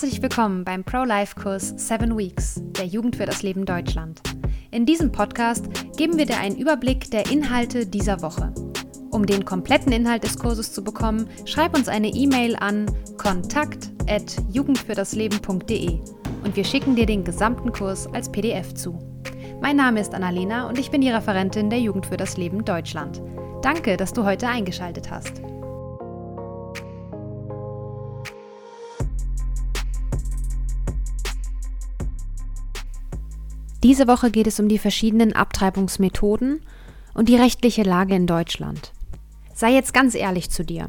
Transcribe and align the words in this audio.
Herzlich 0.00 0.22
willkommen 0.22 0.62
beim 0.62 0.84
Pro-Life-Kurs 0.84 1.74
7 1.76 2.16
Weeks 2.16 2.62
der 2.78 2.86
Jugend 2.86 3.16
für 3.16 3.26
das 3.26 3.42
Leben 3.42 3.66
Deutschland. 3.66 4.20
In 4.70 4.86
diesem 4.86 5.10
Podcast 5.10 5.66
geben 5.96 6.16
wir 6.16 6.24
dir 6.24 6.38
einen 6.38 6.56
Überblick 6.56 7.10
der 7.10 7.28
Inhalte 7.32 7.84
dieser 7.84 8.22
Woche. 8.22 8.54
Um 9.10 9.26
den 9.26 9.44
kompletten 9.44 9.90
Inhalt 9.90 10.22
des 10.22 10.38
Kurses 10.38 10.72
zu 10.72 10.84
bekommen, 10.84 11.28
schreib 11.46 11.76
uns 11.76 11.88
eine 11.88 12.10
E-Mail 12.10 12.54
an 12.54 12.86
kontakt@jugendfürdasleben.de 13.16 15.98
und 16.44 16.54
wir 16.54 16.64
schicken 16.64 16.94
dir 16.94 17.06
den 17.06 17.24
gesamten 17.24 17.72
Kurs 17.72 18.06
als 18.06 18.30
PDF 18.30 18.74
zu. 18.74 19.00
Mein 19.60 19.74
Name 19.74 19.98
ist 19.98 20.14
Annalena 20.14 20.68
und 20.68 20.78
ich 20.78 20.92
bin 20.92 21.00
die 21.00 21.10
Referentin 21.10 21.70
der 21.70 21.80
Jugend 21.80 22.06
für 22.06 22.16
das 22.16 22.36
Leben 22.36 22.64
Deutschland. 22.64 23.20
Danke, 23.62 23.96
dass 23.96 24.12
du 24.12 24.24
heute 24.24 24.46
eingeschaltet 24.46 25.10
hast. 25.10 25.42
Diese 33.88 34.06
Woche 34.06 34.30
geht 34.30 34.46
es 34.46 34.60
um 34.60 34.68
die 34.68 34.76
verschiedenen 34.76 35.32
Abtreibungsmethoden 35.32 36.60
und 37.14 37.30
die 37.30 37.36
rechtliche 37.36 37.84
Lage 37.84 38.14
in 38.14 38.26
Deutschland. 38.26 38.92
Sei 39.54 39.72
jetzt 39.72 39.94
ganz 39.94 40.14
ehrlich 40.14 40.50
zu 40.50 40.62
dir. 40.62 40.88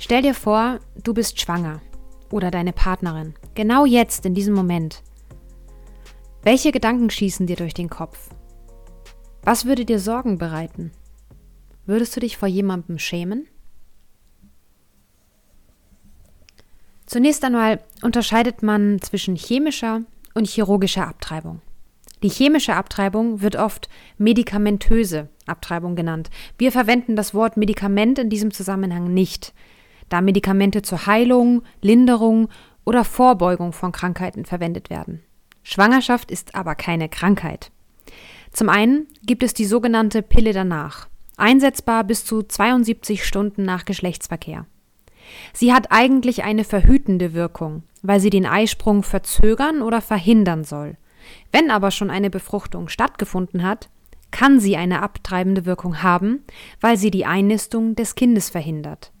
Stell 0.00 0.22
dir 0.22 0.34
vor, 0.34 0.80
du 1.00 1.14
bist 1.14 1.40
schwanger 1.40 1.80
oder 2.32 2.50
deine 2.50 2.72
Partnerin, 2.72 3.34
genau 3.54 3.84
jetzt 3.84 4.26
in 4.26 4.34
diesem 4.34 4.52
Moment. 4.54 5.04
Welche 6.42 6.72
Gedanken 6.72 7.08
schießen 7.08 7.46
dir 7.46 7.54
durch 7.54 7.72
den 7.72 7.88
Kopf? 7.88 8.30
Was 9.44 9.64
würde 9.64 9.84
dir 9.84 10.00
Sorgen 10.00 10.38
bereiten? 10.38 10.90
Würdest 11.86 12.16
du 12.16 12.20
dich 12.20 12.36
vor 12.36 12.48
jemandem 12.48 12.98
schämen? 12.98 13.46
Zunächst 17.06 17.44
einmal 17.44 17.78
unterscheidet 18.02 18.64
man 18.64 19.00
zwischen 19.02 19.36
chemischer 19.36 20.02
und 20.34 20.48
chirurgischer 20.48 21.06
Abtreibung. 21.06 21.62
Die 22.22 22.28
chemische 22.28 22.74
Abtreibung 22.74 23.42
wird 23.42 23.56
oft 23.56 23.88
medikamentöse 24.16 25.28
Abtreibung 25.46 25.94
genannt. 25.94 26.30
Wir 26.56 26.72
verwenden 26.72 27.16
das 27.16 27.32
Wort 27.32 27.56
Medikament 27.56 28.18
in 28.18 28.30
diesem 28.30 28.52
Zusammenhang 28.52 29.12
nicht, 29.12 29.52
da 30.08 30.20
Medikamente 30.20 30.82
zur 30.82 31.06
Heilung, 31.06 31.62
Linderung 31.80 32.48
oder 32.84 33.04
Vorbeugung 33.04 33.72
von 33.72 33.92
Krankheiten 33.92 34.44
verwendet 34.44 34.90
werden. 34.90 35.22
Schwangerschaft 35.62 36.30
ist 36.30 36.54
aber 36.54 36.74
keine 36.74 37.08
Krankheit. 37.08 37.70
Zum 38.52 38.68
einen 38.68 39.06
gibt 39.24 39.42
es 39.42 39.52
die 39.52 39.66
sogenannte 39.66 40.22
Pille 40.22 40.52
danach, 40.52 41.08
einsetzbar 41.36 42.04
bis 42.04 42.24
zu 42.24 42.42
72 42.42 43.24
Stunden 43.24 43.62
nach 43.64 43.84
Geschlechtsverkehr. 43.84 44.66
Sie 45.52 45.74
hat 45.74 45.92
eigentlich 45.92 46.42
eine 46.42 46.64
verhütende 46.64 47.34
Wirkung, 47.34 47.82
weil 48.02 48.18
sie 48.18 48.30
den 48.30 48.46
Eisprung 48.46 49.02
verzögern 49.02 49.82
oder 49.82 50.00
verhindern 50.00 50.64
soll. 50.64 50.96
Wenn 51.52 51.70
aber 51.70 51.90
schon 51.90 52.10
eine 52.10 52.30
Befruchtung 52.30 52.88
stattgefunden 52.88 53.62
hat, 53.62 53.88
kann 54.30 54.60
sie 54.60 54.76
eine 54.76 55.02
abtreibende 55.02 55.64
Wirkung 55.64 56.02
haben, 56.02 56.44
weil 56.80 56.96
sie 56.96 57.10
die 57.10 57.26
Einnistung 57.26 57.94
des 57.96 58.14
Kindes 58.14 58.50
verhindert. 58.50 59.12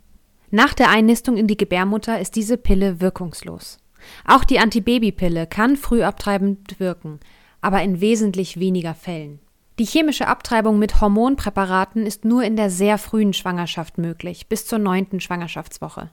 Nach 0.50 0.74
der 0.74 0.90
Einnistung 0.90 1.36
in 1.36 1.46
die 1.46 1.56
Gebärmutter 1.56 2.20
ist 2.20 2.36
diese 2.36 2.56
Pille 2.56 3.00
wirkungslos. 3.00 3.78
Auch 4.24 4.44
die 4.44 4.58
Antibabypille 4.58 5.46
kann 5.46 5.76
früh 5.76 6.02
abtreibend 6.02 6.78
wirken, 6.80 7.20
aber 7.60 7.82
in 7.82 8.00
wesentlich 8.00 8.58
weniger 8.58 8.94
Fällen. 8.94 9.40
Die 9.78 9.84
chemische 9.84 10.26
Abtreibung 10.26 10.78
mit 10.78 11.00
Hormonpräparaten 11.00 12.04
ist 12.04 12.24
nur 12.24 12.42
in 12.42 12.56
der 12.56 12.70
sehr 12.70 12.98
frühen 12.98 13.32
Schwangerschaft 13.32 13.98
möglich, 13.98 14.48
bis 14.48 14.66
zur 14.66 14.78
neunten 14.78 15.20
Schwangerschaftswoche. 15.20 16.10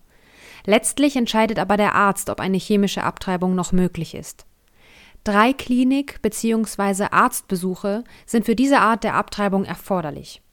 Letztlich 0.66 1.16
entscheidet 1.16 1.60
aber 1.60 1.78
der 1.78 1.96
Arzt, 1.96 2.30
ob 2.30 2.40
eine 2.40 2.58
chemische 2.58 3.04
Abtreibung 3.04 3.56
noch 3.56 3.72
möglich 3.72 4.16
ist. 4.16 4.46
Drei 5.26 5.54
Klinik- 5.54 6.22
bzw. 6.22 7.08
Arztbesuche 7.10 8.04
sind 8.28 8.46
für 8.46 8.56
diese 8.56 8.80
Art 8.80 9.04
der 9.04 9.16
Abtreibung 9.16 9.66
erforderlich. 9.66 10.44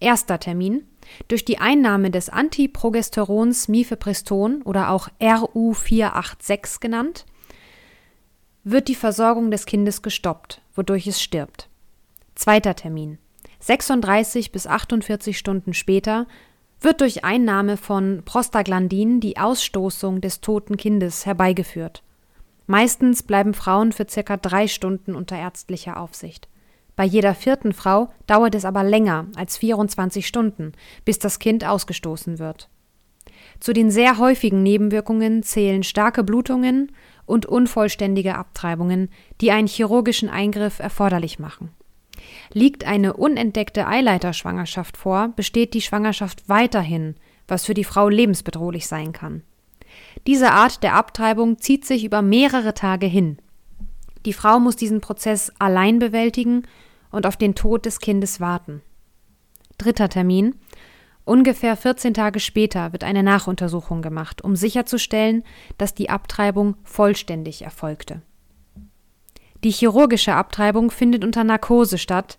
Erster 0.00 0.40
Termin. 0.40 0.84
Durch 1.28 1.44
die 1.44 1.58
Einnahme 1.58 2.10
des 2.10 2.28
Antiprogesterons 2.28 3.68
Mifepriston 3.68 4.62
oder 4.62 4.90
auch 4.90 5.08
RU486 5.20 6.80
genannt, 6.80 7.26
wird 8.64 8.88
die 8.88 8.96
Versorgung 8.96 9.52
des 9.52 9.66
Kindes 9.66 10.02
gestoppt, 10.02 10.62
wodurch 10.74 11.06
es 11.06 11.22
stirbt. 11.22 11.68
Zweiter 12.34 12.74
Termin. 12.74 13.18
36 13.60 14.50
bis 14.50 14.66
48 14.66 15.38
Stunden 15.38 15.74
später 15.74 16.26
wird 16.80 17.02
durch 17.02 17.24
Einnahme 17.24 17.76
von 17.76 18.22
Prostaglandin 18.24 19.20
die 19.20 19.38
Ausstoßung 19.38 20.20
des 20.20 20.40
toten 20.40 20.76
Kindes 20.76 21.24
herbeigeführt. 21.24 22.02
Meistens 22.70 23.22
bleiben 23.22 23.54
Frauen 23.54 23.92
für 23.92 24.06
circa 24.08 24.36
drei 24.36 24.68
Stunden 24.68 25.14
unter 25.14 25.38
ärztlicher 25.38 25.98
Aufsicht. 25.98 26.48
Bei 26.96 27.04
jeder 27.04 27.34
vierten 27.34 27.72
Frau 27.72 28.10
dauert 28.26 28.54
es 28.54 28.66
aber 28.66 28.84
länger 28.84 29.26
als 29.36 29.56
24 29.56 30.26
Stunden, 30.26 30.72
bis 31.06 31.18
das 31.18 31.38
Kind 31.38 31.64
ausgestoßen 31.64 32.38
wird. 32.38 32.68
Zu 33.58 33.72
den 33.72 33.90
sehr 33.90 34.18
häufigen 34.18 34.62
Nebenwirkungen 34.62 35.42
zählen 35.42 35.82
starke 35.82 36.22
Blutungen 36.22 36.92
und 37.24 37.46
unvollständige 37.46 38.34
Abtreibungen, 38.34 39.08
die 39.40 39.50
einen 39.50 39.66
chirurgischen 39.66 40.28
Eingriff 40.28 40.78
erforderlich 40.78 41.38
machen. 41.38 41.70
Liegt 42.52 42.84
eine 42.84 43.14
unentdeckte 43.14 43.86
Eileiterschwangerschaft 43.86 44.98
vor, 44.98 45.28
besteht 45.36 45.72
die 45.72 45.80
Schwangerschaft 45.80 46.50
weiterhin, 46.50 47.14
was 47.46 47.64
für 47.64 47.74
die 47.74 47.84
Frau 47.84 48.10
lebensbedrohlich 48.10 48.86
sein 48.86 49.12
kann. 49.12 49.42
Diese 50.26 50.52
Art 50.52 50.82
der 50.82 50.94
Abtreibung 50.94 51.58
zieht 51.58 51.84
sich 51.84 52.04
über 52.04 52.22
mehrere 52.22 52.74
Tage 52.74 53.06
hin. 53.06 53.38
Die 54.26 54.32
Frau 54.32 54.58
muss 54.58 54.76
diesen 54.76 55.00
Prozess 55.00 55.52
allein 55.58 55.98
bewältigen 55.98 56.64
und 57.10 57.26
auf 57.26 57.36
den 57.36 57.54
Tod 57.54 57.86
des 57.86 58.00
Kindes 58.00 58.40
warten. 58.40 58.82
Dritter 59.78 60.08
Termin. 60.08 60.56
Ungefähr 61.24 61.76
14 61.76 62.14
Tage 62.14 62.40
später 62.40 62.92
wird 62.92 63.04
eine 63.04 63.22
Nachuntersuchung 63.22 64.00
gemacht, 64.00 64.42
um 64.42 64.56
sicherzustellen, 64.56 65.44
dass 65.76 65.94
die 65.94 66.08
Abtreibung 66.08 66.76
vollständig 66.84 67.62
erfolgte. 67.62 68.22
Die 69.62 69.70
chirurgische 69.70 70.34
Abtreibung 70.34 70.90
findet 70.90 71.24
unter 71.24 71.44
Narkose 71.44 71.98
statt, 71.98 72.38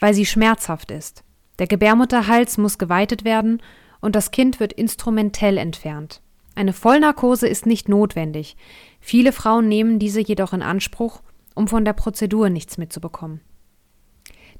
weil 0.00 0.14
sie 0.14 0.26
schmerzhaft 0.26 0.90
ist. 0.90 1.24
Der 1.58 1.66
Gebärmutterhals 1.66 2.56
muss 2.56 2.78
geweitet 2.78 3.24
werden 3.24 3.62
und 4.00 4.16
das 4.16 4.30
Kind 4.30 4.60
wird 4.60 4.72
instrumentell 4.72 5.58
entfernt. 5.58 6.21
Eine 6.54 6.72
Vollnarkose 6.72 7.48
ist 7.48 7.66
nicht 7.66 7.88
notwendig. 7.88 8.56
Viele 9.00 9.32
Frauen 9.32 9.68
nehmen 9.68 9.98
diese 9.98 10.20
jedoch 10.20 10.52
in 10.52 10.62
Anspruch, 10.62 11.22
um 11.54 11.68
von 11.68 11.84
der 11.84 11.94
Prozedur 11.94 12.50
nichts 12.50 12.78
mitzubekommen. 12.78 13.40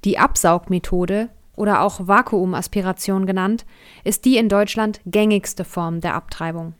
Die 0.04 0.18
Absaugmethode 0.18 1.28
oder 1.54 1.82
auch 1.82 2.06
Vakuumaspiration 2.06 3.26
genannt, 3.26 3.66
ist 4.04 4.24
die 4.24 4.36
in 4.36 4.48
Deutschland 4.48 5.00
gängigste 5.06 5.64
Form 5.64 6.00
der 6.00 6.14
Abtreibung. 6.14 6.74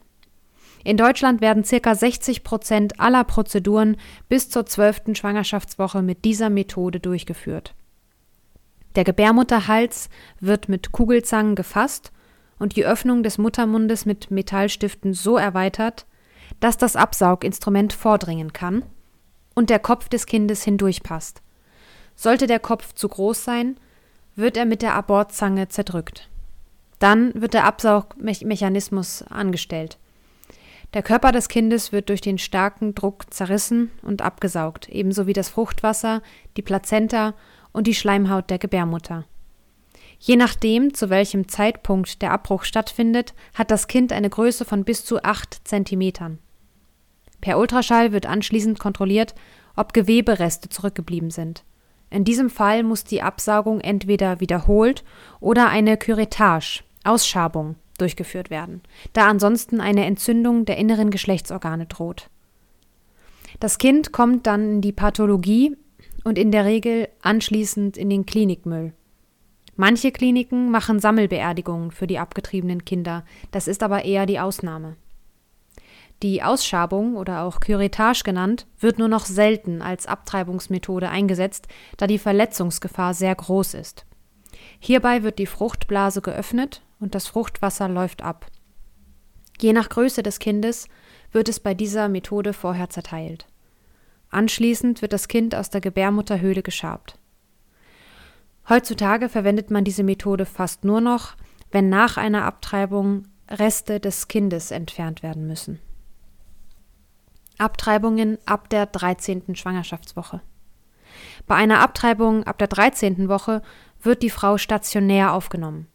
In 0.84 0.96
Deutschland 0.96 1.40
werden 1.40 1.62
ca. 1.62 1.94
60 1.94 2.42
Prozent 2.42 2.98
aller 2.98 3.22
Prozeduren 3.22 3.96
bis 4.28 4.48
zur 4.48 4.66
zwölften 4.66 5.14
Schwangerschaftswoche 5.14 6.02
mit 6.02 6.24
dieser 6.24 6.50
Methode 6.50 6.98
durchgeführt. 6.98 7.74
Der 8.96 9.04
Gebärmutterhals 9.04 10.08
wird 10.40 10.68
mit 10.68 10.90
Kugelzangen 10.90 11.54
gefasst 11.54 12.12
und 12.62 12.76
die 12.76 12.86
Öffnung 12.86 13.24
des 13.24 13.38
Muttermundes 13.38 14.06
mit 14.06 14.30
Metallstiften 14.30 15.14
so 15.14 15.36
erweitert, 15.36 16.06
dass 16.60 16.78
das 16.78 16.94
Absauginstrument 16.94 17.92
vordringen 17.92 18.52
kann 18.52 18.84
und 19.56 19.68
der 19.68 19.80
Kopf 19.80 20.08
des 20.08 20.26
Kindes 20.26 20.62
hindurchpasst. 20.62 21.42
Sollte 22.14 22.46
der 22.46 22.60
Kopf 22.60 22.94
zu 22.94 23.08
groß 23.08 23.42
sein, 23.42 23.76
wird 24.36 24.56
er 24.56 24.64
mit 24.64 24.80
der 24.80 24.94
Abortzange 24.94 25.68
zerdrückt. 25.68 26.30
Dann 27.00 27.32
wird 27.34 27.52
der 27.52 27.64
Absaugmechanismus 27.64 29.22
angestellt. 29.22 29.98
Der 30.94 31.02
Körper 31.02 31.32
des 31.32 31.48
Kindes 31.48 31.90
wird 31.90 32.10
durch 32.10 32.20
den 32.20 32.38
starken 32.38 32.94
Druck 32.94 33.34
zerrissen 33.34 33.90
und 34.02 34.22
abgesaugt, 34.22 34.88
ebenso 34.88 35.26
wie 35.26 35.32
das 35.32 35.48
Fruchtwasser, 35.48 36.22
die 36.56 36.62
Plazenta 36.62 37.34
und 37.72 37.88
die 37.88 37.94
Schleimhaut 37.94 38.50
der 38.50 38.58
Gebärmutter. 38.58 39.24
Je 40.24 40.36
nachdem, 40.36 40.94
zu 40.94 41.10
welchem 41.10 41.48
Zeitpunkt 41.48 42.22
der 42.22 42.30
Abbruch 42.30 42.62
stattfindet, 42.62 43.34
hat 43.54 43.72
das 43.72 43.88
Kind 43.88 44.12
eine 44.12 44.30
Größe 44.30 44.64
von 44.64 44.84
bis 44.84 45.04
zu 45.04 45.20
8 45.24 45.62
cm. 45.64 46.38
Per 47.40 47.58
Ultraschall 47.58 48.12
wird 48.12 48.26
anschließend 48.26 48.78
kontrolliert, 48.78 49.34
ob 49.74 49.92
Gewebereste 49.92 50.68
zurückgeblieben 50.68 51.30
sind. 51.30 51.64
In 52.08 52.22
diesem 52.22 52.50
Fall 52.50 52.84
muss 52.84 53.02
die 53.02 53.20
Absaugung 53.20 53.80
entweder 53.80 54.38
wiederholt 54.38 55.02
oder 55.40 55.70
eine 55.70 55.96
Curettage, 55.96 56.84
Ausschabung, 57.02 57.74
durchgeführt 57.98 58.48
werden, 58.48 58.82
da 59.14 59.26
ansonsten 59.26 59.80
eine 59.80 60.06
Entzündung 60.06 60.66
der 60.66 60.76
inneren 60.76 61.10
Geschlechtsorgane 61.10 61.86
droht. 61.86 62.30
Das 63.58 63.76
Kind 63.78 64.12
kommt 64.12 64.46
dann 64.46 64.74
in 64.74 64.80
die 64.82 64.92
Pathologie 64.92 65.76
und 66.22 66.38
in 66.38 66.52
der 66.52 66.64
Regel 66.64 67.08
anschließend 67.22 67.96
in 67.96 68.08
den 68.08 68.24
Klinikmüll. 68.24 68.92
Manche 69.76 70.12
Kliniken 70.12 70.70
machen 70.70 71.00
Sammelbeerdigungen 71.00 71.90
für 71.90 72.06
die 72.06 72.18
abgetriebenen 72.18 72.84
Kinder, 72.84 73.24
das 73.50 73.68
ist 73.68 73.82
aber 73.82 74.04
eher 74.04 74.26
die 74.26 74.38
Ausnahme. 74.38 74.96
Die 76.22 76.42
Ausschabung 76.42 77.16
oder 77.16 77.42
auch 77.42 77.58
Curettage 77.58 78.22
genannt, 78.22 78.66
wird 78.78 78.98
nur 78.98 79.08
noch 79.08 79.26
selten 79.26 79.82
als 79.82 80.06
Abtreibungsmethode 80.06 81.08
eingesetzt, 81.08 81.66
da 81.96 82.06
die 82.06 82.18
Verletzungsgefahr 82.18 83.12
sehr 83.12 83.34
groß 83.34 83.74
ist. 83.74 84.06
Hierbei 84.78 85.24
wird 85.24 85.38
die 85.38 85.46
Fruchtblase 85.46 86.22
geöffnet 86.22 86.82
und 87.00 87.16
das 87.16 87.26
Fruchtwasser 87.26 87.88
läuft 87.88 88.22
ab. 88.22 88.46
Je 89.60 89.72
nach 89.72 89.88
Größe 89.88 90.22
des 90.22 90.38
Kindes 90.38 90.88
wird 91.32 91.48
es 91.48 91.58
bei 91.58 91.74
dieser 91.74 92.08
Methode 92.08 92.52
vorher 92.52 92.90
zerteilt. 92.90 93.46
Anschließend 94.30 95.02
wird 95.02 95.12
das 95.12 95.28
Kind 95.28 95.54
aus 95.54 95.70
der 95.70 95.80
Gebärmutterhöhle 95.80 96.62
geschabt. 96.62 97.18
Heutzutage 98.68 99.28
verwendet 99.28 99.70
man 99.70 99.84
diese 99.84 100.02
Methode 100.02 100.46
fast 100.46 100.84
nur 100.84 101.00
noch, 101.00 101.36
wenn 101.70 101.88
nach 101.88 102.16
einer 102.16 102.44
Abtreibung 102.44 103.26
Reste 103.48 104.00
des 104.00 104.28
Kindes 104.28 104.70
entfernt 104.70 105.22
werden 105.22 105.46
müssen. 105.46 105.78
Abtreibungen 107.58 108.38
ab 108.46 108.68
der 108.70 108.86
13. 108.86 109.54
Schwangerschaftswoche. 109.54 110.40
Bei 111.46 111.54
einer 111.54 111.80
Abtreibung 111.80 112.44
ab 112.44 112.58
der 112.58 112.68
13. 112.68 113.28
Woche 113.28 113.62
wird 114.00 114.22
die 114.22 114.30
Frau 114.30 114.58
stationär 114.58 115.32
aufgenommen. 115.32 115.86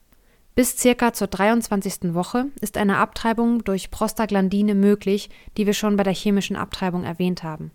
Bis 0.55 0.77
circa 0.77 1.13
zur 1.13 1.27
23. 1.27 2.13
Woche 2.13 2.47
ist 2.61 2.77
eine 2.77 2.97
Abtreibung 2.97 3.63
durch 3.63 3.91
Prostaglandine 3.91 4.75
möglich, 4.75 5.29
die 5.55 5.65
wir 5.65 5.73
schon 5.73 5.97
bei 5.97 6.03
der 6.03 6.13
chemischen 6.13 6.55
Abtreibung 6.55 7.03
erwähnt 7.03 7.43
haben. 7.43 7.71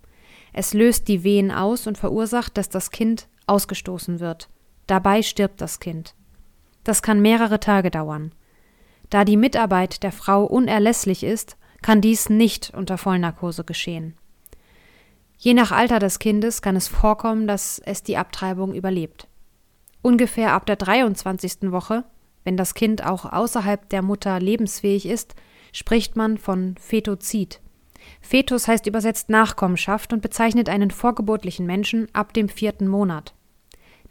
Es 0.52 0.74
löst 0.74 1.08
die 1.08 1.22
Wehen 1.22 1.50
aus 1.50 1.86
und 1.86 1.96
verursacht, 1.96 2.56
dass 2.56 2.68
das 2.68 2.90
Kind 2.90 3.28
ausgestoßen 3.46 4.20
wird. 4.20 4.48
Dabei 4.86 5.22
stirbt 5.22 5.60
das 5.60 5.80
Kind. 5.80 6.14
Das 6.84 7.02
kann 7.02 7.20
mehrere 7.20 7.60
Tage 7.60 7.90
dauern. 7.90 8.32
Da 9.10 9.24
die 9.24 9.36
Mitarbeit 9.36 10.02
der 10.02 10.12
Frau 10.12 10.44
unerlässlich 10.44 11.22
ist, 11.22 11.56
kann 11.82 12.00
dies 12.00 12.30
nicht 12.30 12.72
unter 12.74 12.98
Vollnarkose 12.98 13.64
geschehen. 13.64 14.14
Je 15.36 15.54
nach 15.54 15.72
Alter 15.72 15.98
des 15.98 16.18
Kindes 16.18 16.62
kann 16.62 16.76
es 16.76 16.88
vorkommen, 16.88 17.46
dass 17.48 17.80
es 17.80 18.02
die 18.02 18.16
Abtreibung 18.16 18.74
überlebt. 18.74 19.26
Ungefähr 20.00 20.52
ab 20.52 20.66
der 20.66 20.76
23. 20.76 21.72
Woche, 21.72 22.04
wenn 22.44 22.56
das 22.56 22.74
Kind 22.74 23.04
auch 23.04 23.24
außerhalb 23.24 23.88
der 23.88 24.02
Mutter 24.02 24.38
lebensfähig 24.40 25.06
ist, 25.06 25.34
spricht 25.72 26.16
man 26.16 26.38
von 26.38 26.76
Fetozid. 26.78 27.60
Fetus 28.20 28.68
heißt 28.68 28.86
übersetzt 28.86 29.30
Nachkommenschaft 29.30 30.12
und 30.12 30.22
bezeichnet 30.22 30.68
einen 30.68 30.90
vorgeburtlichen 30.90 31.66
Menschen 31.66 32.08
ab 32.12 32.32
dem 32.32 32.48
vierten 32.48 32.88
Monat. 32.88 33.34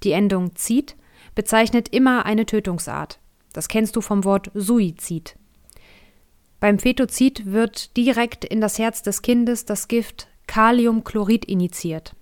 Die 0.03 0.12
Endung 0.12 0.56
Zid 0.56 0.95
bezeichnet 1.36 1.89
immer 1.89 2.25
eine 2.25 2.45
Tötungsart. 2.45 3.19
Das 3.53 3.68
kennst 3.68 3.95
du 3.95 4.01
vom 4.01 4.24
Wort 4.24 4.51
Suizid. 4.53 5.36
Beim 6.59 6.80
Fetozid 6.80 7.51
wird 7.51 7.95
direkt 7.98 8.45
in 8.45 8.62
das 8.62 8.77
Herz 8.77 9.01
des 9.01 9.21
Kindes 9.21 9.65
das 9.65 9.88
Gift 9.88 10.27
Kaliumchlorid 10.48 11.45
injiziert. 11.45 12.15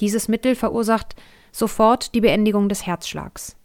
Dieses 0.00 0.28
Mittel 0.28 0.54
verursacht 0.54 1.16
sofort 1.52 2.14
die 2.14 2.20
Beendigung 2.20 2.68
des 2.68 2.86
Herzschlags. 2.86 3.56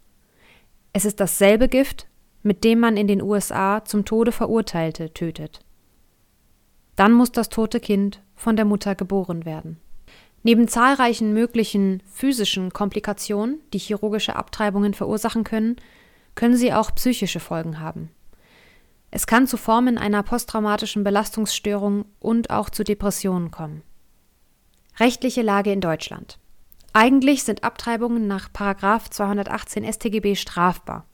Es 0.92 1.04
ist 1.04 1.20
dasselbe 1.20 1.68
Gift, 1.68 2.08
mit 2.42 2.64
dem 2.64 2.80
man 2.80 2.96
in 2.96 3.06
den 3.06 3.22
USA 3.22 3.84
zum 3.84 4.04
Tode 4.04 4.32
Verurteilte 4.32 5.12
tötet. 5.12 5.60
Dann 6.96 7.12
muss 7.12 7.32
das 7.32 7.48
tote 7.48 7.80
Kind 7.80 8.22
von 8.34 8.56
der 8.56 8.64
Mutter 8.64 8.94
geboren 8.94 9.44
werden. 9.44 9.78
Neben 10.42 10.68
zahlreichen 10.68 11.34
möglichen 11.34 12.02
physischen 12.10 12.72
Komplikationen, 12.72 13.60
die 13.72 13.78
chirurgische 13.78 14.36
Abtreibungen 14.36 14.94
verursachen 14.94 15.44
können, 15.44 15.76
können 16.34 16.56
sie 16.56 16.72
auch 16.72 16.94
psychische 16.94 17.40
Folgen 17.40 17.80
haben. 17.80 18.10
Es 19.10 19.26
kann 19.26 19.46
zu 19.46 19.56
Formen 19.56 19.98
einer 19.98 20.22
posttraumatischen 20.22 21.04
Belastungsstörung 21.04 22.06
und 22.20 22.50
auch 22.50 22.70
zu 22.70 22.84
Depressionen 22.84 23.50
kommen. 23.50 23.82
Rechtliche 24.98 25.42
Lage 25.42 25.72
in 25.72 25.80
Deutschland. 25.80 26.38
Eigentlich 26.92 27.44
sind 27.44 27.62
Abtreibungen 27.62 28.26
nach 28.26 28.48
218 28.52 29.84
StGB 29.92 30.36
strafbar. 30.36 31.06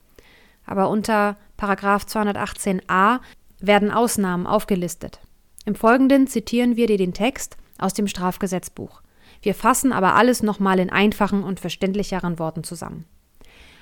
Aber 0.65 0.89
unter 0.89 1.37
218a 1.59 3.21
werden 3.61 3.91
Ausnahmen 3.91 4.47
aufgelistet. 4.47 5.21
Im 5.65 5.75
Folgenden 5.75 6.27
zitieren 6.27 6.77
wir 6.77 6.87
dir 6.87 6.99
den 6.99 7.15
Text 7.15 7.57
aus 7.79 7.95
dem 7.95 8.09
Strafgesetzbuch. 8.09 9.03
Wir 9.47 9.55
fassen 9.55 9.93
aber 9.93 10.17
alles 10.17 10.43
nochmal 10.43 10.81
in 10.81 10.91
einfachen 10.91 11.45
und 11.45 11.61
verständlicheren 11.61 12.41
Worten 12.41 12.65
zusammen. 12.65 13.05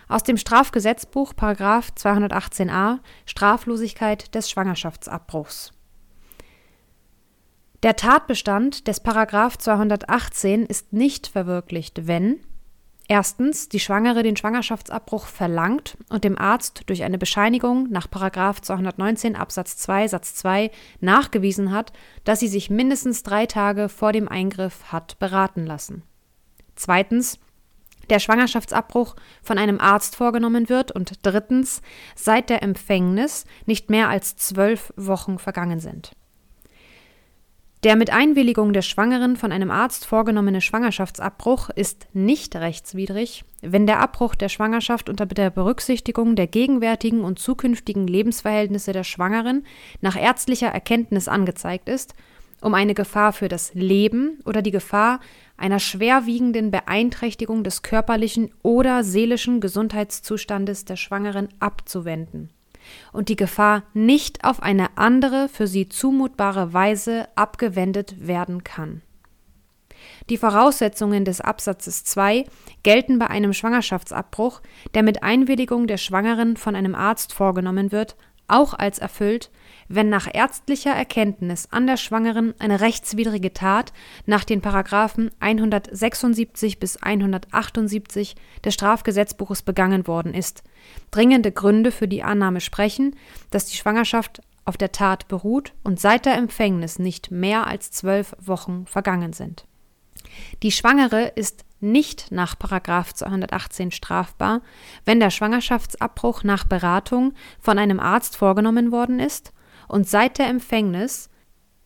Aus 0.09 0.23
dem 0.23 0.37
Strafgesetzbuch 0.37 1.35
Paragraf 1.35 1.89
218a 1.97 2.99
Straflosigkeit 3.25 4.35
des 4.35 4.51
Schwangerschaftsabbruchs. 4.51 5.73
Der 7.83 7.97
Tatbestand 7.97 8.89
des 8.89 9.01
Paragraf 9.01 9.57
218 9.57 10.67
ist 10.67 10.93
nicht 10.93 11.29
verwirklicht, 11.29 12.07
wenn 12.07 12.41
Erstens, 13.07 13.69
die 13.69 13.81
Schwangere 13.81 14.23
den 14.23 14.37
Schwangerschaftsabbruch 14.37 15.27
verlangt 15.27 15.99
und 16.09 16.25
dem 16.25 16.39
Arzt 16.39 16.85
durch 16.87 17.03
eine 17.03 17.19
Bescheinigung 17.19 17.91
nach 17.91 18.09
219 18.09 19.37
Absatz 19.37 19.77
2 19.77 20.09
Satz 20.09 20.35
2 20.37 20.71
nachgewiesen 21.01 21.71
hat, 21.71 21.93
dass 22.25 22.41
sie 22.41 22.49
sich 22.49 22.71
mindestens 22.71 23.23
drei 23.23 23.45
Tage 23.45 23.91
vor 23.91 24.13
dem 24.13 24.27
Eingriff 24.29 24.85
hat 24.91 25.19
beraten 25.19 25.67
lassen. 25.67 26.03
Zweitens, 26.77 27.39
der 28.09 28.21
Schwangerschaftsabbruch 28.21 29.17
von 29.43 29.59
einem 29.59 29.81
Arzt 29.81 30.17
vorgenommen 30.17 30.71
wird 30.71 30.91
und 30.91 31.13
drittens, 31.23 31.83
seit 32.15 32.49
der 32.49 32.63
Empfängnis 32.63 33.45
nicht 33.67 33.91
mehr 33.91 34.09
als 34.09 34.37
zwölf 34.37 34.93
Wochen 34.97 35.39
vergangen 35.39 35.81
sind. 35.81 36.13
Der 37.85 37.97
mit 37.97 38.11
Einwilligung 38.11 38.73
der 38.73 38.81
Schwangeren 38.81 39.37
von 39.37 39.53
einem 39.53 39.71
Arzt 39.71 40.07
vorgenommene 40.07 40.63
Schwangerschaftsabbruch 40.63 41.69
ist 41.69 42.07
nicht 42.15 42.57
rechtswidrig, 42.57 43.45
wenn 43.61 43.87
der 43.87 44.01
Abbruch 44.01 44.35
der 44.35 44.49
Schwangerschaft 44.49 45.11
unter 45.11 45.27
der 45.27 45.51
Berücksichtigung 45.51 46.35
der 46.35 46.47
gegenwärtigen 46.47 47.21
und 47.21 47.39
zukünftigen 47.39 48.07
Lebensverhältnisse 48.07 48.95
der 48.95 49.05
Schwangeren 49.05 49.67
nach 50.01 50.17
ärztlicher 50.17 50.69
Erkenntnis 50.69 51.29
angezeigt 51.29 51.91
ist, 51.91 52.15
um 52.63 52.73
eine 52.73 52.95
Gefahr 52.95 53.35
für 53.35 53.49
das 53.49 53.75
Leben 53.75 54.41
oder 54.47 54.63
die 54.63 54.71
Gefahr 54.71 55.21
einer 55.59 55.79
schwerwiegenden 55.79 56.71
Beeinträchtigung 56.71 57.65
des 57.65 57.83
körperlichen 57.83 58.51
oder 58.63 59.05
seelischen 59.05 59.61
Gesundheitszustandes 59.61 60.87
der 60.87 60.97
Schwangeren 60.97 61.49
abzuwenden 61.61 62.49
und 63.13 63.29
die 63.29 63.37
Gefahr 63.37 63.83
nicht 63.93 64.45
auf 64.45 64.63
eine 64.63 64.97
andere 64.97 65.49
für 65.49 65.67
sie 65.67 65.89
zumutbare 65.89 66.73
Weise 66.73 67.29
abgewendet 67.35 68.27
werden 68.27 68.65
kann. 68.65 69.03
Die 70.31 70.39
Voraussetzungen 70.39 71.25
des 71.25 71.41
Absatzes 71.41 72.05
2 72.05 72.45
gelten 72.83 73.19
bei 73.19 73.29
einem 73.29 73.53
Schwangerschaftsabbruch, 73.53 74.61
der 74.95 75.03
mit 75.03 75.23
Einwilligung 75.23 75.87
der 75.87 75.99
Schwangeren 75.99 76.57
von 76.57 76.77
einem 76.77 76.95
Arzt 76.95 77.33
vorgenommen 77.33 77.93
wird, 77.93 78.17
auch 78.49 78.75
als 78.75 78.99
erfüllt, 78.99 79.51
wenn 79.89 80.09
nach 80.09 80.29
ärztlicher 80.33 80.93
Erkenntnis 80.93 81.69
an 81.71 81.87
der 81.87 81.97
Schwangeren 81.97 82.55
eine 82.59 82.81
rechtswidrige 82.81 83.53
Tat 83.53 83.93
nach 84.27 84.45
den 84.45 84.61
Paragraphen 84.61 85.31
176 85.41 86.79
bis 86.79 86.97
178 86.97 88.35
des 88.65 88.75
Strafgesetzbuches 88.75 89.63
begangen 89.63 90.07
worden 90.07 90.35
ist. 90.35 90.63
Dringende 91.11 91.53
Gründe 91.53 91.93
für 91.93 92.09
die 92.09 92.23
Annahme 92.23 92.61
sprechen, 92.61 93.17
dass 93.51 93.67
die 93.67 93.77
Schwangerschaft 93.77 94.41
auf 94.65 94.77
der 94.77 94.93
Tat 94.93 95.29
beruht 95.29 95.73
und 95.83 96.01
seit 96.01 96.27
der 96.27 96.37
Empfängnis 96.37 96.99
nicht 96.99 97.31
mehr 97.31 97.67
als 97.67 97.91
zwölf 97.91 98.35
Wochen 98.41 98.87
vergangen 98.87 99.33
sind. 99.33 99.67
Die 100.63 100.73
Schwangere 100.73 101.27
ist 101.27 101.65
nicht 101.81 102.33
nach 102.33 102.55
218 102.57 103.91
strafbar, 103.91 104.63
wenn 105.05 105.21
der 105.21 105.31
Schwangerschaftsabbruch 105.31 106.43
nach 106.43 106.65
Beratung 106.65 107.35
von 107.61 107.79
einem 107.79 108.01
Arzt 108.01 108.37
vorgenommen 108.37 108.91
worden 108.91 109.21
ist 109.21 109.53
und 109.89 110.09
seit 110.09 110.39
der 110.39 110.49
Empfängnis 110.49 111.29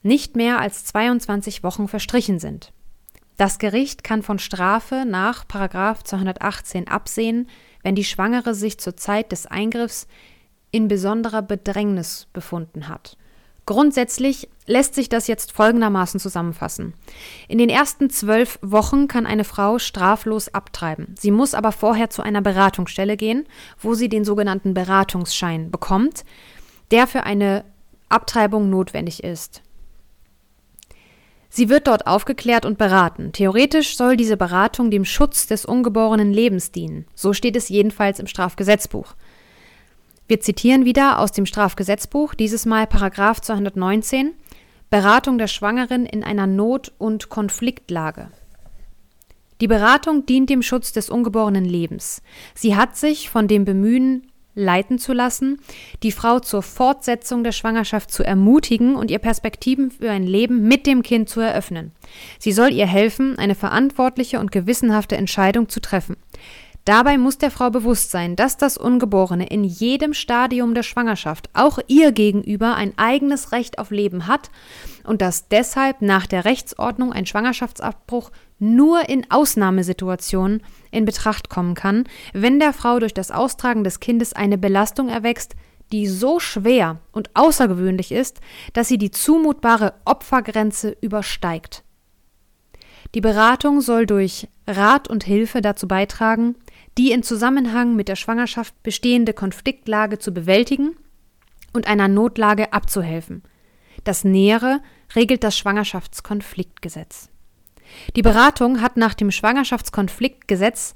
nicht 0.02 0.36
mehr 0.36 0.60
als 0.60 0.84
22 0.86 1.62
Wochen 1.62 1.88
verstrichen 1.88 2.38
sind. 2.38 2.72
Das 3.36 3.58
Gericht 3.58 4.02
kann 4.02 4.22
von 4.22 4.38
Strafe 4.38 5.04
nach 5.06 5.44
218 5.46 6.88
absehen, 6.88 7.48
wenn 7.82 7.94
die 7.94 8.04
Schwangere 8.04 8.54
sich 8.54 8.78
zur 8.78 8.96
Zeit 8.96 9.32
des 9.32 9.46
Eingriffs 9.46 10.08
in 10.70 10.88
besonderer 10.88 11.42
Bedrängnis 11.42 12.26
befunden 12.32 12.88
hat. 12.88 13.16
Grundsätzlich 13.64 14.48
lässt 14.66 14.94
sich 14.94 15.10
das 15.10 15.26
jetzt 15.26 15.52
folgendermaßen 15.52 16.18
zusammenfassen. 16.18 16.94
In 17.48 17.58
den 17.58 17.68
ersten 17.68 18.08
zwölf 18.08 18.58
Wochen 18.62 19.08
kann 19.08 19.26
eine 19.26 19.44
Frau 19.44 19.78
straflos 19.78 20.52
abtreiben. 20.54 21.14
Sie 21.18 21.30
muss 21.30 21.52
aber 21.52 21.70
vorher 21.70 22.08
zu 22.08 22.22
einer 22.22 22.40
Beratungsstelle 22.40 23.18
gehen, 23.18 23.44
wo 23.78 23.92
sie 23.92 24.08
den 24.08 24.24
sogenannten 24.24 24.72
Beratungsschein 24.72 25.70
bekommt, 25.70 26.24
der 26.90 27.06
für 27.06 27.24
eine 27.24 27.64
Abtreibung 28.08 28.70
notwendig 28.70 29.24
ist. 29.24 29.62
Sie 31.50 31.68
wird 31.68 31.86
dort 31.86 32.06
aufgeklärt 32.06 32.66
und 32.66 32.78
beraten. 32.78 33.32
Theoretisch 33.32 33.96
soll 33.96 34.16
diese 34.16 34.36
Beratung 34.36 34.90
dem 34.90 35.04
Schutz 35.04 35.46
des 35.46 35.64
ungeborenen 35.64 36.32
Lebens 36.32 36.72
dienen. 36.72 37.06
So 37.14 37.32
steht 37.32 37.56
es 37.56 37.68
jedenfalls 37.68 38.18
im 38.18 38.26
Strafgesetzbuch. 38.26 39.14
Wir 40.28 40.40
zitieren 40.40 40.84
wieder 40.84 41.20
aus 41.20 41.32
dem 41.32 41.46
Strafgesetzbuch, 41.46 42.34
dieses 42.34 42.66
Mal 42.66 42.86
Paragraf 42.86 43.40
219. 43.40 44.34
Beratung 44.90 45.38
der 45.38 45.48
Schwangeren 45.48 46.06
in 46.06 46.22
einer 46.22 46.46
Not- 46.46 46.92
und 46.98 47.30
Konfliktlage. 47.30 48.28
Die 49.60 49.66
Beratung 49.66 50.24
dient 50.24 50.50
dem 50.50 50.62
Schutz 50.62 50.92
des 50.92 51.10
ungeborenen 51.10 51.64
Lebens. 51.64 52.22
Sie 52.54 52.76
hat 52.76 52.96
sich 52.96 53.28
von 53.30 53.48
dem 53.48 53.64
Bemühen 53.64 54.27
leiten 54.58 54.98
zu 54.98 55.12
lassen, 55.12 55.60
die 56.02 56.12
Frau 56.12 56.40
zur 56.40 56.62
Fortsetzung 56.62 57.44
der 57.44 57.52
Schwangerschaft 57.52 58.10
zu 58.10 58.24
ermutigen 58.24 58.96
und 58.96 59.10
ihr 59.10 59.18
Perspektiven 59.18 59.90
für 59.90 60.10
ein 60.10 60.24
Leben 60.24 60.62
mit 60.62 60.86
dem 60.86 61.02
Kind 61.02 61.28
zu 61.28 61.40
eröffnen. 61.40 61.92
Sie 62.38 62.52
soll 62.52 62.72
ihr 62.72 62.86
helfen, 62.86 63.38
eine 63.38 63.54
verantwortliche 63.54 64.40
und 64.40 64.52
gewissenhafte 64.52 65.16
Entscheidung 65.16 65.68
zu 65.68 65.80
treffen. 65.80 66.16
Dabei 66.88 67.18
muss 67.18 67.36
der 67.36 67.50
Frau 67.50 67.68
bewusst 67.68 68.10
sein, 68.10 68.34
dass 68.34 68.56
das 68.56 68.78
Ungeborene 68.78 69.46
in 69.46 69.62
jedem 69.62 70.14
Stadium 70.14 70.72
der 70.72 70.82
Schwangerschaft 70.82 71.50
auch 71.52 71.78
ihr 71.86 72.12
gegenüber 72.12 72.76
ein 72.76 72.96
eigenes 72.96 73.52
Recht 73.52 73.78
auf 73.78 73.90
Leben 73.90 74.26
hat 74.26 74.50
und 75.04 75.20
dass 75.20 75.48
deshalb 75.48 76.00
nach 76.00 76.26
der 76.26 76.46
Rechtsordnung 76.46 77.12
ein 77.12 77.26
Schwangerschaftsabbruch 77.26 78.30
nur 78.58 79.06
in 79.08 79.30
Ausnahmesituationen 79.30 80.62
in 80.90 81.04
Betracht 81.04 81.48
kommen 81.48 81.74
kann, 81.74 82.04
wenn 82.32 82.58
der 82.60 82.72
Frau 82.72 82.98
durch 82.98 83.14
das 83.14 83.30
Austragen 83.30 83.84
des 83.84 84.00
Kindes 84.00 84.32
eine 84.32 84.58
Belastung 84.58 85.08
erwächst, 85.08 85.54
die 85.92 86.06
so 86.06 86.38
schwer 86.38 87.00
und 87.12 87.30
außergewöhnlich 87.34 88.12
ist, 88.12 88.40
dass 88.72 88.88
sie 88.88 88.98
die 88.98 89.10
zumutbare 89.10 89.94
Opfergrenze 90.04 90.96
übersteigt. 91.00 91.82
Die 93.14 93.20
Beratung 93.20 93.80
soll 93.80 94.04
durch 94.04 94.48
Rat 94.66 95.08
und 95.08 95.24
Hilfe 95.24 95.62
dazu 95.62 95.88
beitragen, 95.88 96.56
die 96.98 97.12
in 97.12 97.22
Zusammenhang 97.22 97.96
mit 97.96 98.08
der 98.08 98.16
Schwangerschaft 98.16 98.82
bestehende 98.82 99.32
Konfliktlage 99.32 100.18
zu 100.18 100.32
bewältigen 100.32 100.96
und 101.72 101.86
einer 101.86 102.08
Notlage 102.08 102.72
abzuhelfen. 102.72 103.42
Das 104.04 104.24
Nähere 104.24 104.80
regelt 105.16 105.42
das 105.42 105.56
Schwangerschaftskonfliktgesetz. 105.56 107.30
Die 108.16 108.22
Beratung 108.22 108.80
hat 108.80 108.96
nach 108.96 109.14
dem 109.14 109.30
Schwangerschaftskonfliktgesetz 109.30 110.94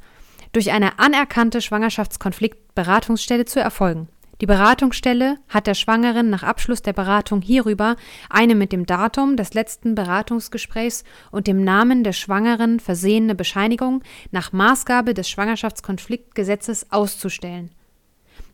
durch 0.53 0.73
eine 0.73 0.99
anerkannte 0.99 1.61
Schwangerschaftskonfliktberatungsstelle 1.61 3.45
zu 3.45 3.61
erfolgen. 3.61 4.09
Die 4.43 4.47
Beratungsstelle 4.47 5.39
hat 5.49 5.69
der 5.69 5.75
Schwangeren 5.75 6.29
nach 6.29 6.43
Abschluss 6.43 6.83
der 6.83 6.93
Beratung 6.93 7.43
hierüber 7.43 7.95
eine 8.29 8.57
mit 8.57 8.73
dem 8.73 8.87
Datum 8.87 9.37
des 9.37 9.55
letzten 9.55 9.95
Beratungsgesprächs 9.95 11.05
und 11.31 11.47
dem 11.47 11.63
Namen 11.63 12.03
der 12.03 12.13
Schwangeren 12.13 12.81
versehene 12.81 13.37
Bescheinigung 13.37 14.03
nach 14.33 14.53
Maßgabe 14.53 15.15
des 15.15 15.31
Schwangerschaftskonfliktgesetzes 15.31 16.91
auszustellen. 16.91 17.71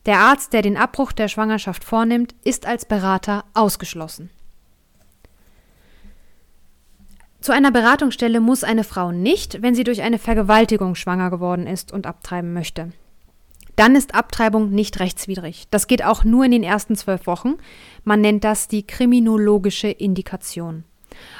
Der 0.05 0.19
Arzt, 0.19 0.53
der 0.53 0.61
den 0.61 0.77
Abbruch 0.77 1.11
der 1.11 1.27
Schwangerschaft 1.27 1.83
vornimmt, 1.83 2.35
ist 2.43 2.67
als 2.67 2.85
Berater 2.85 3.45
ausgeschlossen. 3.55 4.29
Zu 7.41 7.53
einer 7.53 7.71
Beratungsstelle 7.71 8.41
muss 8.41 8.63
eine 8.63 8.83
Frau 8.83 9.11
nicht, 9.11 9.61
wenn 9.61 9.75
sie 9.75 9.83
durch 9.83 10.01
eine 10.01 10.19
Vergewaltigung 10.19 10.95
schwanger 10.95 11.29
geworden 11.29 11.67
ist 11.67 11.91
und 11.93 12.05
abtreiben 12.05 12.53
möchte 12.53 12.91
dann 13.79 13.95
ist 13.95 14.13
Abtreibung 14.13 14.71
nicht 14.71 14.99
rechtswidrig. 14.99 15.67
Das 15.71 15.87
geht 15.87 16.03
auch 16.03 16.25
nur 16.25 16.43
in 16.43 16.51
den 16.51 16.63
ersten 16.63 16.97
zwölf 16.97 17.25
Wochen. 17.27 17.55
Man 18.03 18.19
nennt 18.19 18.43
das 18.43 18.67
die 18.67 18.85
kriminologische 18.85 19.87
Indikation. 19.87 20.83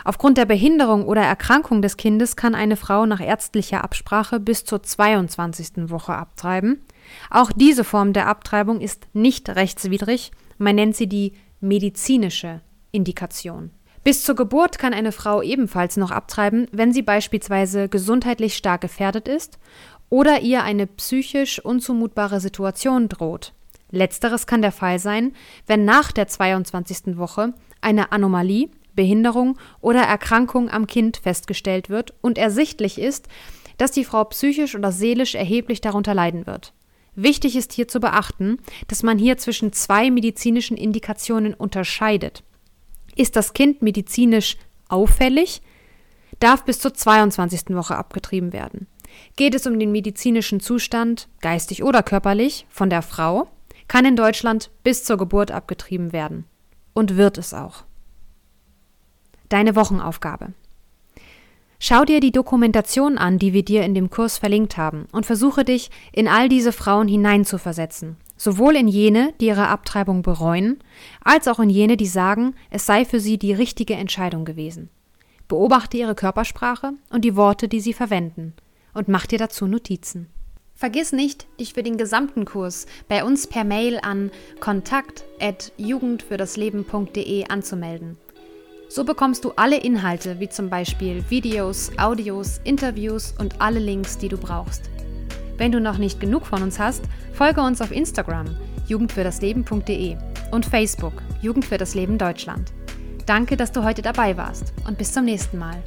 Aufgrund 0.06 0.38
der 0.38 0.46
Behinderung 0.46 1.06
oder 1.06 1.22
Erkrankung 1.22 1.82
des 1.82 1.98
Kindes 1.98 2.38
kann 2.38 2.56
eine 2.56 2.78
Frau 2.78 3.06
nach 3.06 3.20
ärztlicher 3.20 3.84
Absprache 3.84 4.40
bis 4.40 4.64
zur 4.64 4.82
22. 4.82 5.90
Woche 5.90 6.14
abtreiben. 6.14 6.82
Auch 7.30 7.52
diese 7.52 7.84
Form 7.84 8.14
der 8.14 8.28
Abtreibung 8.28 8.80
ist 8.80 9.10
nicht 9.12 9.50
rechtswidrig. 9.50 10.32
Man 10.58 10.76
nennt 10.76 10.96
sie 10.96 11.08
die 11.08 11.34
medizinische 11.60 12.62
Indikation. 12.92 13.72
Bis 14.04 14.24
zur 14.24 14.36
Geburt 14.36 14.80
kann 14.80 14.94
eine 14.94 15.12
Frau 15.12 15.42
ebenfalls 15.42 15.98
noch 15.98 16.12
abtreiben, 16.12 16.68
wenn 16.72 16.94
sie 16.94 17.02
beispielsweise 17.02 17.90
gesundheitlich 17.90 18.56
stark 18.56 18.82
gefährdet 18.82 19.28
ist 19.28 19.60
oder 20.10 20.42
ihr 20.42 20.64
eine 20.64 20.88
psychisch 20.88 21.60
unzumutbare 21.60 22.40
Situation 22.40 23.10
droht. 23.10 23.54
Letzteres 23.92 24.48
kann 24.48 24.62
der 24.62 24.72
Fall 24.72 25.00
sein, 25.00 25.34
wenn 25.68 25.86
nach 25.86 26.12
der 26.12 26.28
22. 26.28 27.18
Woche 27.18 27.54
eine 27.82 28.12
Anomalie, 28.12 28.70
Behinderung 28.96 29.58
oder 29.82 30.02
Erkrankung 30.02 30.70
am 30.70 30.88
Kind 30.88 31.18
festgestellt 31.18 31.90
wird 31.90 32.14
und 32.22 32.38
ersichtlich 32.38 33.00
ist, 33.00 33.28
dass 33.78 33.92
die 33.92 34.04
Frau 34.04 34.24
psychisch 34.26 34.76
oder 34.76 34.92
seelisch 34.92 35.36
erheblich 35.36 35.82
darunter 35.82 36.14
leiden 36.14 36.46
wird. 36.46 36.74
Wichtig 37.16 37.56
ist 37.56 37.74
hier 37.74 37.88
zu 37.88 38.00
beachten, 38.00 38.58
dass 38.88 39.04
man 39.04 39.18
hier 39.18 39.38
zwischen 39.38 39.74
zwei 39.74 40.12
medizinischen 40.12 40.78
Indikationen 40.78 41.54
unterscheidet. 41.54 42.44
Ist 43.20 43.36
das 43.36 43.52
Kind 43.52 43.82
medizinisch 43.82 44.56
auffällig, 44.88 45.62
darf 46.40 46.64
bis 46.64 46.80
zur 46.80 46.94
22. 46.94 47.76
Woche 47.76 47.98
abgetrieben 47.98 48.54
werden. 48.54 48.88
Geht 49.36 49.56
es 49.56 49.68
um 49.68 49.78
den 49.78 49.92
medizinischen 49.92 50.62
Zustand, 50.62 51.28
geistig 51.42 51.84
oder 51.84 52.02
körperlich, 52.02 52.66
von 52.70 52.90
der 52.90 53.02
Frau, 53.02 53.50
kann 53.90 54.06
in 54.06 54.16
Deutschland 54.16 54.72
bis 54.84 55.04
zur 55.04 55.18
Geburt 55.18 55.52
abgetrieben 55.52 56.14
werden. 56.14 56.46
Und 56.94 57.18
wird 57.18 57.38
es 57.38 57.54
auch. 57.54 57.84
Deine 59.50 59.76
Wochenaufgabe. 59.76 60.54
Schau 61.78 62.06
dir 62.06 62.22
die 62.22 62.32
Dokumentation 62.32 63.18
an, 63.18 63.38
die 63.38 63.52
wir 63.52 63.66
dir 63.66 63.84
in 63.84 63.96
dem 63.96 64.10
Kurs 64.10 64.38
verlinkt 64.38 64.78
haben, 64.78 65.08
und 65.12 65.26
versuche 65.26 65.66
dich 65.66 65.92
in 66.14 66.30
all 66.30 66.48
diese 66.48 66.72
Frauen 66.72 67.10
hineinzuversetzen. 67.10 68.16
Sowohl 68.42 68.78
in 68.78 68.88
jene, 68.88 69.34
die 69.42 69.48
ihre 69.48 69.68
Abtreibung 69.68 70.22
bereuen, 70.22 70.80
als 71.22 71.50
auch 71.50 71.60
in 71.60 71.70
jene, 71.70 71.98
die 71.98 72.08
sagen, 72.08 72.56
es 72.70 72.86
sei 72.86 73.04
für 73.04 73.20
sie 73.20 73.38
die 73.38 73.52
richtige 73.52 73.96
Entscheidung 73.96 74.46
gewesen. 74.46 74.90
Beobachte 75.50 75.98
ihre 75.98 76.16
Körpersprache 76.16 76.94
und 77.10 77.26
die 77.26 77.36
Worte, 77.36 77.68
die 77.68 77.82
sie 77.82 77.92
verwenden 77.92 78.54
und 78.94 79.10
mach 79.10 79.26
dir 79.26 79.40
dazu 79.40 79.68
Notizen. 79.68 80.28
Vergiss 80.74 81.12
nicht, 81.12 81.48
dich 81.60 81.74
für 81.74 81.84
den 81.84 81.98
gesamten 81.98 82.46
Kurs 82.46 82.86
bei 83.10 83.26
uns 83.26 83.46
per 83.46 83.66
Mail 83.66 84.00
an 84.02 84.32
kontakt.jugendfürdasleben.de 84.62 87.50
anzumelden. 87.50 88.16
So 88.88 89.04
bekommst 89.04 89.44
du 89.44 89.52
alle 89.58 89.82
Inhalte, 89.82 90.40
wie 90.40 90.48
zum 90.48 90.70
Beispiel 90.70 91.26
Videos, 91.30 91.92
Audios, 91.98 92.62
Interviews 92.64 93.34
und 93.38 93.60
alle 93.60 93.80
Links, 93.80 94.18
die 94.18 94.30
du 94.30 94.38
brauchst. 94.38 94.90
Wenn 95.60 95.74
du 95.74 95.82
noch 95.82 95.98
nicht 95.98 96.22
genug 96.22 96.46
von 96.46 96.64
uns 96.64 96.80
hast, 96.80 97.04
folge 97.34 97.62
uns 97.62 97.82
auf 97.82 97.92
Instagram 97.92 98.48
jugendfürdasleben.de 98.88 100.16
und 100.52 100.66
Facebook 100.66 101.22
Jugend 101.42 101.66
für 101.66 101.78
das 101.78 101.94
Leben 101.94 102.18
Deutschland. 102.18 102.72
Danke, 103.26 103.58
dass 103.58 103.72
du 103.72 103.84
heute 103.84 104.02
dabei 104.02 104.38
warst 104.38 104.74
und 104.88 104.98
bis 104.98 105.12
zum 105.12 105.26
nächsten 105.26 105.60
Mal. 105.60 105.84